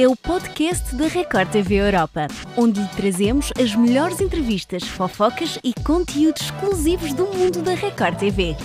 [0.00, 5.74] é o podcast da Record TV Europa, onde lhe trazemos as melhores entrevistas, fofocas e
[5.74, 8.56] conteúdos exclusivos do mundo da Record TV.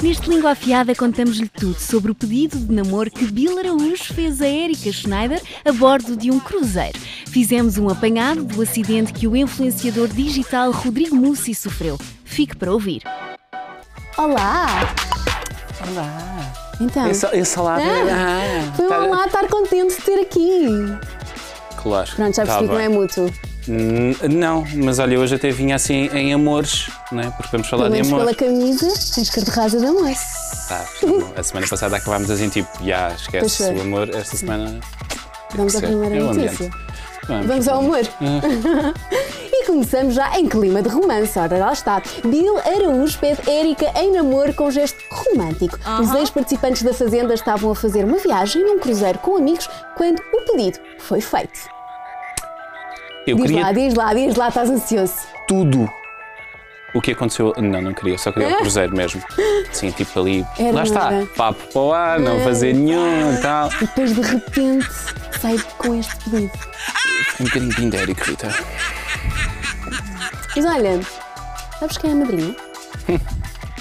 [0.00, 4.48] Neste Língua Afiada contamos-lhe tudo sobre o pedido de namoro que Bill Araújo fez a
[4.48, 6.98] Erika Schneider a bordo de um cruzeiro.
[7.26, 11.98] Fizemos um apanhado do acidente que o influenciador digital Rodrigo Mussi sofreu.
[12.24, 13.02] Fique para ouvir.
[14.16, 14.68] Olá!
[15.86, 16.63] Olá!
[16.80, 17.78] Então, Esse, esse olá.
[17.78, 20.66] Ah, foi um tá- olá estar contente de ter aqui.
[21.76, 22.10] Claro.
[22.16, 23.30] Pronto, já tá percebi que não é mútuo.
[24.30, 27.32] Não, mas olha, hoje até vinha assim em amores, né?
[27.36, 28.20] porque vamos falar de amor.
[28.20, 30.12] pela camisa, tens cor de de amor.
[30.68, 30.84] Tá,
[31.36, 34.80] a semana passada acabámos assim, tipo, já, esquece o amor, esta semana.
[35.54, 36.70] Vamos à primeira é notícia.
[37.26, 37.46] Vamos.
[37.46, 38.00] Vamos ao amor.
[39.64, 41.38] e começamos já em clima de romance.
[41.38, 42.02] Ora, lá está.
[42.24, 45.78] Bill Araújo pede Érica em namoro com gesto romântico.
[46.00, 50.40] Os ex-participantes da Fazenda estavam a fazer uma viagem num cruzeiro com amigos quando o
[50.52, 51.58] pedido foi feito.
[53.26, 55.14] Eu Diz queria lá, diz lá, diz lá, estás ansioso.
[55.48, 55.88] tudo
[56.94, 57.52] o que aconteceu.
[57.56, 59.22] Não, não queria, só queria o cruzeiro mesmo.
[59.72, 60.46] Sim, tipo ali.
[60.58, 61.26] Era, lá está, era?
[61.26, 63.68] papo para o ar, não fazer nenhum e tal.
[63.80, 64.86] E depois de repente
[65.40, 66.52] sai com este pedido.
[67.40, 68.48] Um bocadinho pindérico, Rita.
[70.56, 71.00] Mas olha,
[71.78, 72.56] sabes quem é a madrinha?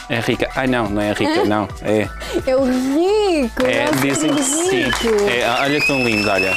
[0.09, 0.49] É rica.
[0.55, 1.67] Ai não, não é rica, não.
[1.81, 2.07] É.
[2.45, 3.65] É o Rico!
[3.65, 4.83] É, nosso dizem que sim.
[4.83, 5.29] Rico.
[5.29, 6.53] É, olha tão lindo, olha.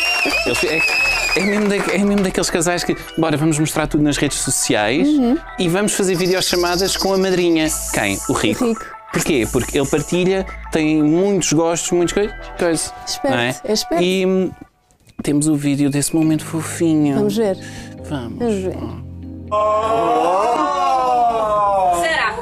[0.64, 4.38] É, é, mesmo da- é mesmo daqueles casais que, bora, vamos mostrar tudo nas redes
[4.38, 5.38] sociais Uhum.
[5.58, 7.68] e vamos fazer videochamadas com a madrinha.
[7.94, 8.18] Quem?
[8.28, 8.64] O Rico.
[8.64, 8.84] O Rico.
[9.12, 9.46] Porquê?
[9.50, 12.34] Porque ele partilha, tem muitos gostos, muitas coisas.
[12.58, 14.02] coisas Esperto, não é esperto.
[14.02, 14.50] E hum,
[15.22, 17.14] temos o vídeo desse momento fofinho.
[17.14, 17.56] Vamos ver.
[18.08, 18.38] Vamos.
[18.38, 18.76] Vamos ver.
[22.02, 22.34] Será?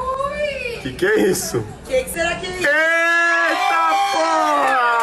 [0.82, 1.58] Que que é isso?
[1.58, 2.68] O que, que será que é isso?
[2.68, 4.94] Eita porra!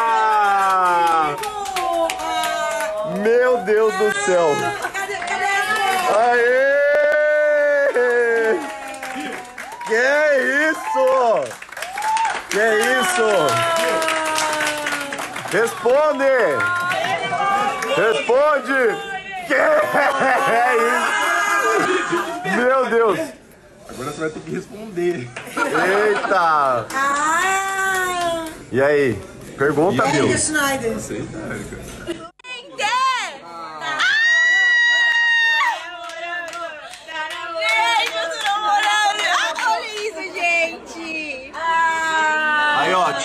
[3.18, 4.48] Meu Deus do céu!
[4.92, 5.74] Cadê, cadê essa?
[6.30, 6.72] Aê!
[9.86, 11.06] Que é isso?
[12.50, 13.28] Que é isso?
[15.52, 16.36] Responde!
[17.96, 18.82] Responde!
[19.46, 19.56] Que é
[20.76, 21.21] isso?
[22.56, 23.18] Meu Deus!
[23.88, 25.30] Agora você vai ter que responder.
[25.56, 26.86] Eita!
[26.94, 28.46] Ah!
[28.70, 29.18] E aí?
[29.58, 30.24] Pergunta, Bill.
[30.24, 30.98] Erika Schneider.
[30.98, 31.92] Sei, tá, Erika.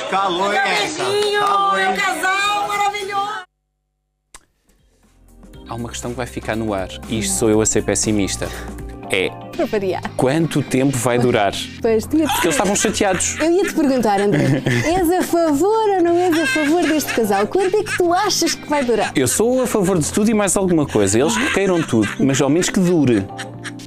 [0.10, 1.04] Calou, hein, meu Erika?
[1.04, 1.98] beijinho, Calou, meu hein?
[1.98, 2.47] casal
[5.70, 8.48] Há uma questão que vai ficar no ar e isto sou eu a ser pessimista.
[9.10, 10.04] É Para variar.
[10.18, 11.54] quanto tempo vai durar?
[11.82, 13.38] Pois, tinha Porque eles estavam chateados.
[13.40, 17.48] Eu ia te perguntar, André, és a favor ou não és a favor deste casal?
[17.48, 19.12] Quanto é que tu achas que vai durar?
[19.16, 21.20] Eu sou a favor de tudo e mais alguma coisa.
[21.20, 23.26] Eles que queiram tudo, mas ao menos que dure.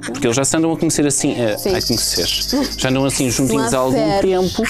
[0.05, 2.27] Porque eles já se andam a conhecer assim, a, a conhecer.
[2.77, 4.63] Já andam assim juntinhos há algum tempo,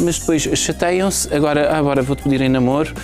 [0.00, 1.32] mas depois chateiam-se.
[1.34, 2.94] Agora, ah, agora vou-te pedir em namoro.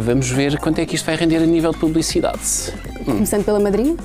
[0.00, 2.72] Vamos ver quanto é que isto vai render a nível de publicidade.
[3.04, 3.96] Começando pela madrinha?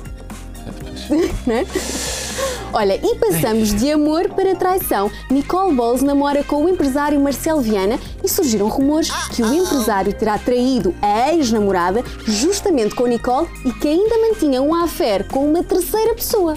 [1.48, 1.64] É?
[2.74, 5.08] Olha, e passamos de amor para traição.
[5.30, 10.36] Nicole Bowles namora com o empresário Marcelo Viana e surgiram rumores que o empresário terá
[10.36, 16.14] traído a ex-namorada justamente com Nicole e que ainda mantinha um affair com uma terceira
[16.16, 16.56] pessoa.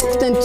[0.00, 0.40] Portanto,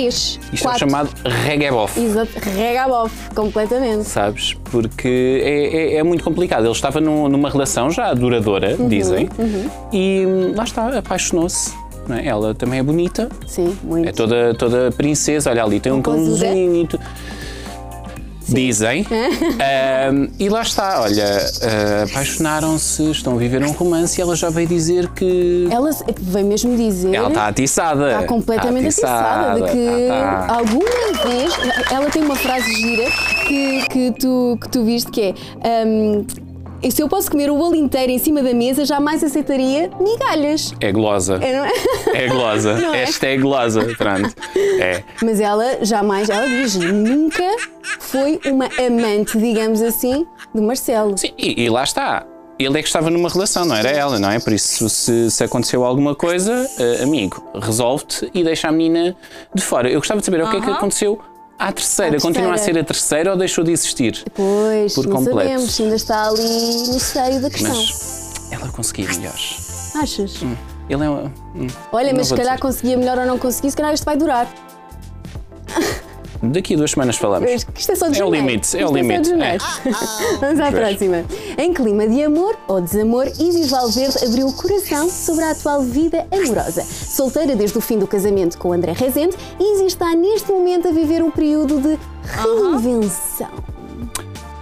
[0.00, 0.76] três, Isto quatro...
[0.86, 2.00] é chamado reggae-boff.
[2.00, 4.04] Exato, rega bof, completamente.
[4.04, 4.54] Sabes?
[4.70, 6.64] Porque é, é- é muito complicado.
[6.64, 9.28] Ele estava num- numa relação já duradoura, Uhum, dizem,
[9.92, 11.72] e hum, lá está, apaixonou-se.
[12.10, 12.26] é?
[12.26, 14.08] Ela também é bonita, Sim, muito.
[14.08, 16.46] É toda, toda princesa, olha ali, tem um Composuda.
[16.46, 16.88] cãozinho.
[18.54, 19.06] Dizem.
[19.10, 21.24] Ahm, e lá está, olha,
[21.62, 25.68] ah, apaixonaram-se, estão a viver um romance e ela já veio dizer que.
[25.70, 25.90] Ela
[26.20, 27.14] veio mesmo dizer.
[27.14, 28.12] Ela está atiçada.
[28.12, 30.54] Está completamente atiçada de que tá, tá.
[30.54, 31.52] alguma vez
[31.90, 33.04] ela tem uma frase gira
[33.46, 35.34] que, que, tu, que tu viste que é
[36.82, 40.72] hum, se eu posso comer o bolo inteiro em cima da mesa, jamais aceitaria migalhas.
[40.80, 41.38] É glosa.
[41.42, 41.72] É, não é?
[42.24, 42.74] É glosa.
[42.74, 43.02] Não é?
[43.02, 43.84] Esta é glosa.
[43.96, 44.34] Pronto.
[44.56, 45.02] É.
[45.22, 47.56] Mas ela jamais, ela diz, nunca
[47.98, 51.16] foi uma amante, digamos assim, do Marcelo.
[51.16, 52.26] Sim, e, e lá está.
[52.58, 54.38] Ele é que estava numa relação, não era ela, não é?
[54.38, 59.16] Por isso, se, se aconteceu alguma coisa, eh, amigo, resolve-te e deixa a menina
[59.54, 59.88] de fora.
[59.88, 61.18] Eu gostava de saber o que é que aconteceu
[61.68, 62.16] à terceira.
[62.16, 62.80] À Continua a ser terceira.
[62.80, 64.24] a terceira ou deixou de existir?
[64.34, 65.38] Pois, Por não completo.
[65.48, 66.42] sabemos, ainda está ali
[66.88, 67.74] no seio da questão.
[67.76, 69.94] Mas ela conseguia melhores.
[69.94, 70.34] Achas?
[70.88, 71.28] Ele é hum,
[71.92, 72.62] Olha, mas se calhar dizer.
[72.62, 74.48] conseguia melhor ou não conseguia, se calhar isto vai durar.
[76.42, 77.50] Daqui a duas semanas falamos.
[77.50, 79.64] Mas Isto é só de É o limite, é o Isto limite, janeiro.
[80.40, 81.24] Vamos à próxima.
[81.58, 86.26] Em clima de amor ou desamor, Isis Valverde abriu o coração sobre a atual vida
[86.32, 86.82] amorosa.
[86.82, 91.22] Solteira desde o fim do casamento com André Rezende, Isis está neste momento a viver
[91.22, 93.50] um período de reinvenção.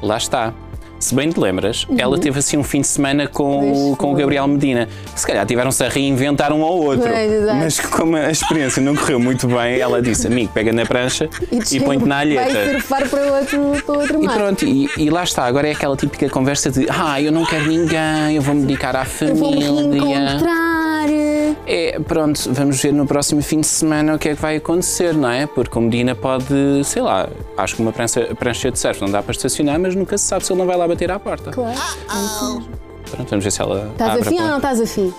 [0.02, 0.52] Lá está.
[0.98, 3.92] Se bem te lembras, ela teve assim um fim de semana com, Uhum.
[3.92, 4.14] O, com o.
[4.14, 4.88] Gabriel Medina.
[5.14, 7.08] Se calhar tiveram-se a reinventar um ao outro.
[7.08, 7.56] Exato.
[7.58, 11.28] Mas como a experiência não correu muito bem, ela disse: Amigo, pega na prancha
[11.72, 12.72] e, põe-te na Vai alheta.
[12.72, 14.36] surfar para outro, para outro E mar.
[14.36, 15.44] pronto, e, e lá está.
[15.44, 19.06] Agora é aquela típica conversa de: Ah, eu não quero ninguém, eu vou-me dedicar à
[19.20, 20.18] Eu vou-me família.
[20.18, 21.08] reencontrar.
[21.66, 25.14] É, pronto, vamos ver no próximo fim de semana o que é que vai acontecer,
[25.14, 25.46] não é?
[25.46, 29.22] Porque o Medina pode, sei lá, acho que uma prancha, prancha de surf não dá
[29.22, 31.50] para estacionar, mas nunca se sabe se ele não vai lá bater à porta.
[31.50, 31.70] Claro.
[31.78, 32.68] é isso mesmo.
[33.10, 33.88] Pronto, vamos ver se ela.
[33.92, 35.14] Estás afim ou não estás afim?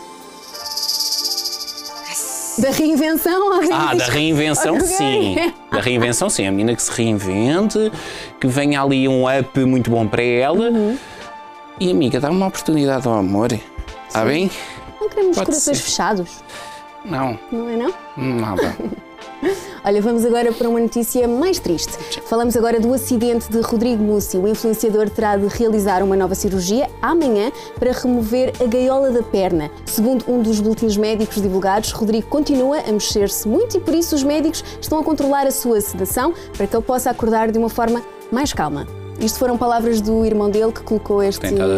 [2.59, 4.85] Da reinvenção ou Ah, da reinvenção Ok.
[4.87, 5.35] sim.
[5.71, 6.45] Da reinvenção sim.
[6.45, 7.91] A menina que se reinvente,
[8.39, 10.69] que venha ali um up muito bom para ela.
[10.69, 10.97] Uhum.
[11.79, 13.53] E amiga, dá uma oportunidade ao amor.
[14.07, 14.51] Está bem?
[15.19, 15.83] Queremos Pode corações ser.
[15.83, 16.29] fechados,
[17.03, 17.93] Não, não é não?
[18.15, 18.73] nada.
[19.83, 21.91] Olha, vamos agora para uma notícia mais triste.
[22.25, 24.37] Falamos agora do acidente de Rodrigo Mussi.
[24.37, 29.69] O influenciador terá de realizar uma nova cirurgia amanhã para remover a gaiola da perna.
[29.85, 34.23] Segundo um dos boletins médicos divulgados, Rodrigo continua a mexer-se muito e por isso os
[34.23, 38.01] médicos estão a controlar a sua sedação para que ele possa acordar de uma forma
[38.31, 38.87] mais calma.
[39.19, 41.41] Isto foram palavras do irmão dele que colocou este.
[41.41, 41.71] Tem estado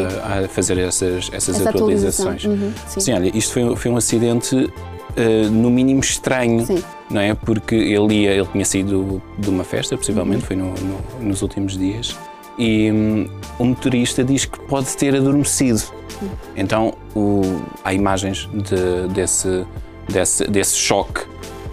[0.46, 2.46] a fazer essas, essas Essa atualizações.
[2.46, 3.00] Uhum, sim.
[3.00, 3.14] sim.
[3.14, 4.72] olha, isto foi, foi um acidente
[5.16, 6.84] eh, no mínimo estranho, Sim.
[7.10, 7.34] não é?
[7.34, 10.48] Porque ele, ia, ele tinha saído de uma festa, possivelmente, Uhum.
[10.48, 12.16] foi no- no- nos últimos dias,
[12.58, 13.28] e hum,
[13.60, 15.82] o motorista diz que pode ter adormecido.
[16.56, 17.42] Então o-
[17.84, 19.66] há imagens de- desse,
[20.08, 21.22] desse, desse choque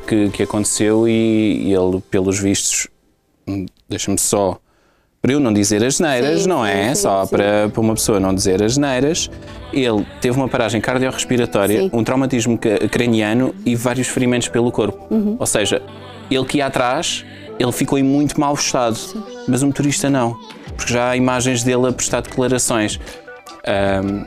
[0.06, 2.88] que, que aconteceu e ele, pelos vistos,
[3.46, 4.58] hum, deixa-me só
[5.20, 6.94] para eu não dizer as neiras, Sim, não é?
[6.94, 7.30] sim, Só sim.
[7.30, 9.30] Para, para uma pessoa não dizer as neiras.
[9.72, 12.58] Ele teve uma paragem cardiorrespiratória, um traumatismo
[12.90, 15.06] craniano e vários ferimentos pelo corpo.
[15.12, 15.36] Uhum.
[15.38, 15.82] Ou seja,
[16.30, 17.24] ele que ia atrás,
[17.58, 18.96] ele ficou em muito mau estado,
[19.46, 20.36] mas o motorista não,
[20.76, 22.98] porque já há imagens dele a prestar declarações.
[23.66, 24.24] Ahm,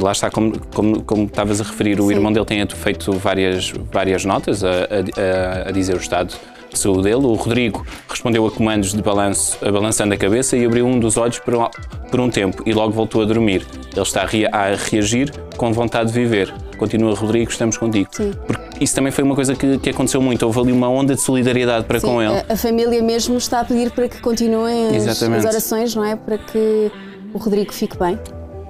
[0.00, 4.24] lá está, como, como, como estavas a referir, o irmão dele tem feito várias, várias
[4.24, 6.34] notas a- a- a dizer o estado
[6.74, 7.16] de saúde dele.
[7.26, 11.38] O Rodrigo respondeu a comandos de balanço, balançando a cabeça e abriu um dos olhos
[11.38, 11.66] por um,
[12.10, 13.66] por um tempo e logo voltou a dormir.
[13.92, 16.52] Ele está a, rea- a reagir com vontade de viver.
[16.78, 18.08] Continua, Rodrigo, estamos contigo.
[18.12, 18.32] Sim.
[18.46, 20.44] Porque isso também foi uma coisa que, que aconteceu muito.
[20.44, 22.42] Houve ali uma onda de solidariedade para Sim, com ele.
[22.48, 26.16] A, a família mesmo está a pedir para que continuem as, as orações, não é?
[26.16, 26.90] Para que
[27.32, 28.18] o Rodrigo fique bem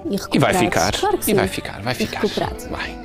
[0.09, 0.91] e E vai ficar.
[0.93, 2.19] Claro que e vai ficar, vai ficar.
[2.21, 2.69] recuperado.
[2.69, 3.04] Vai.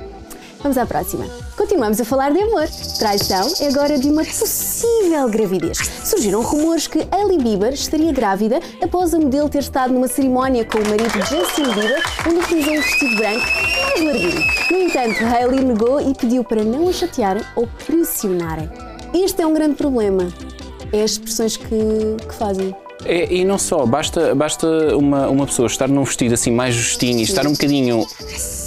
[0.61, 1.25] Vamos à próxima.
[1.57, 2.67] Continuamos a falar de amor.
[2.99, 5.77] Traição é agora de uma possível gravidez.
[6.03, 10.77] Surgiram rumores que Hailey Bieber estaria grávida após a modelo ter estado numa cerimónia com
[10.77, 13.45] o marido Justin Bieber, onde utilizou um vestido branco
[13.89, 14.41] mais larguinho.
[14.69, 18.69] No entanto, Hailey negou e pediu para não a chatearem ou pressionarem.
[19.13, 20.31] Este é um grande problema.
[20.93, 21.65] É as expressões que,
[22.27, 22.75] que fazem.
[23.05, 27.19] É, e não só, basta, basta uma, uma pessoa estar num vestido assim mais justinho
[27.19, 28.05] e estar um bocadinho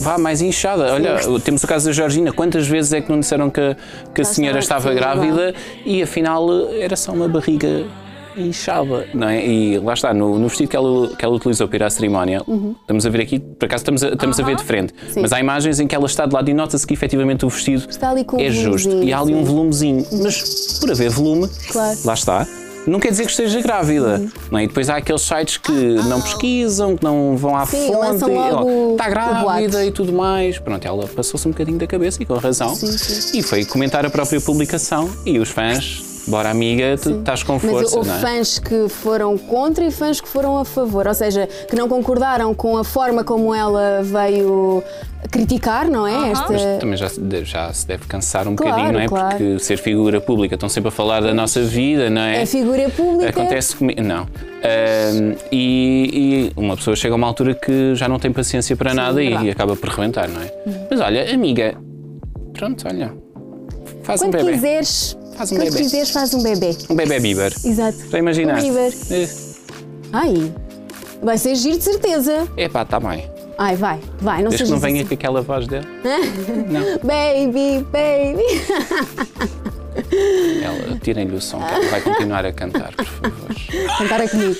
[0.01, 0.93] vá mais inchada.
[0.93, 2.33] Olha, temos o caso da Georgina.
[2.33, 3.77] Quantas vezes é que não disseram que,
[4.15, 5.55] que a senhora estava grávida
[5.85, 7.85] e afinal era só uma barriga
[8.37, 9.47] inchada, não é?
[9.47, 12.43] E lá está, no, no vestido que ela, que ela utilizou para ir à cerimónia,
[12.81, 15.21] estamos a ver aqui, por acaso estamos a, estamos a ver de frente, Sim.
[15.21, 17.85] mas há imagens em que ela está de lado e nota-se que efetivamente o vestido
[17.89, 19.05] Está ali com um é justo.
[19.05, 21.97] E há ali um volumezinho, mas por haver volume, Claro.
[22.05, 22.47] lá está.
[22.87, 24.23] Não quer dizer que esteja grávida.
[24.51, 24.65] Não é?
[24.65, 28.25] E depois há aqueles sites que não pesquisam, que não vão à Sim, fonte.
[28.31, 30.59] e, está grávida e tudo mais.
[30.59, 32.75] Pronto, ela passou-se um bocadinho da cabeça e com razão.
[32.75, 33.39] Sim, sim.
[33.39, 36.14] E foi comentar a própria publicação e os fãs.
[36.27, 38.21] Bora, amiga, tu estás com Mas força, houve não é?
[38.21, 42.55] fãs que foram contra e fãs que foram a favor, ou seja, que não concordaram
[42.55, 44.83] com a forma como ela veio
[45.31, 46.31] criticar, não é?
[46.31, 46.51] Esta...
[46.53, 49.09] Mas também já, se deve- já se deve cansar um Claro, bocadinho, não é?
[49.09, 49.37] claro.
[49.37, 52.43] Porque ser figura pública, estão sempre a falar da nossa vida, não é?
[52.43, 53.29] É figura pública.
[53.29, 54.03] Acontece comigo.
[54.03, 54.27] Não.
[55.53, 59.23] E, e uma pessoa chega a uma altura que já não tem paciência para nada
[59.23, 59.35] e.
[59.35, 59.51] Uhum.
[59.51, 60.51] acaba por rebentar, não é?
[60.91, 61.75] Mas olha, amiga,
[62.55, 63.13] pronto, olha.
[64.03, 64.53] Faz um Quando bebê.
[64.53, 65.79] quiseres, Faz um quando bebê.
[65.83, 66.77] quiseres, faz um bebê.
[66.89, 67.53] Um bebê Bieber.
[67.65, 67.99] Exato.
[68.11, 68.71] Já imaginaste?
[68.71, 68.93] Um Bieber.
[69.11, 69.29] É.
[70.13, 70.53] Ai,
[71.23, 72.49] vai ser giro de certeza.
[72.57, 73.29] Epá, tá bem.
[73.59, 75.09] Ai, vai, vai, não Desde que não venha assim.
[75.09, 75.87] com aquela voz dele.
[77.05, 78.43] Baby, baby.
[80.63, 83.49] Ela, tirem-lhe o som, que ela vai continuar a cantar, por favor.
[83.99, 84.57] Cantar comigo.